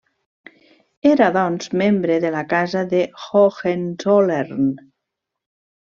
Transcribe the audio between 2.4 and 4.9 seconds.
Casa de Hohenzollern.